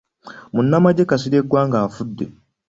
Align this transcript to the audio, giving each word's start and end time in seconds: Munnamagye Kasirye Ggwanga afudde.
Munnamagye 0.53 1.03
Kasirye 1.09 1.41
Ggwanga 1.45 1.77
afudde. 1.87 2.25